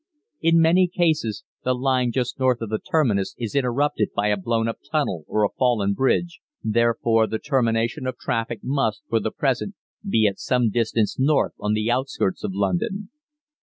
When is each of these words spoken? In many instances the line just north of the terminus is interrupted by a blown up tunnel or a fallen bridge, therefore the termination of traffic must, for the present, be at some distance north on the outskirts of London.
In 0.41 0.59
many 0.59 0.85
instances 0.85 1.43
the 1.63 1.75
line 1.75 2.11
just 2.11 2.39
north 2.39 2.59
of 2.61 2.69
the 2.71 2.79
terminus 2.79 3.35
is 3.37 3.53
interrupted 3.53 4.09
by 4.15 4.29
a 4.29 4.35
blown 4.39 4.67
up 4.67 4.79
tunnel 4.91 5.25
or 5.27 5.43
a 5.43 5.49
fallen 5.59 5.93
bridge, 5.93 6.41
therefore 6.63 7.27
the 7.27 7.37
termination 7.37 8.07
of 8.07 8.17
traffic 8.17 8.61
must, 8.63 9.03
for 9.09 9.19
the 9.19 9.29
present, 9.29 9.75
be 10.03 10.25
at 10.25 10.39
some 10.39 10.71
distance 10.71 11.19
north 11.19 11.53
on 11.59 11.73
the 11.75 11.91
outskirts 11.91 12.43
of 12.43 12.51
London. 12.55 13.11